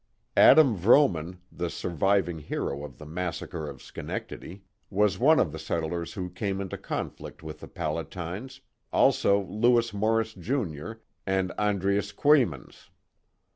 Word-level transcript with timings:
Adam 0.35 0.75
Vroo 0.75 1.07
man, 1.07 1.39
the 1.51 1.69
surviving 1.69 2.39
hero 2.39 2.83
of 2.83 2.97
the 2.97 3.05
massacre 3.05 3.69
of 3.69 3.83
Schenectady, 3.83 4.63
was 4.89 5.19
one 5.19 5.39
of 5.39 5.51
the 5.51 5.59
settlers 5.59 6.13
who 6.13 6.27
came 6.27 6.59
into 6.59 6.75
conflict 6.75 7.43
with 7.43 7.59
the 7.59 7.67
Palatines, 7.67 8.61
also 8.91 9.43
Lewis 9.45 9.93
Morris, 9.93 10.33
Jr., 10.33 10.93
and 11.27 11.51
Andries 11.55 12.13
Coeymans. 12.15 12.89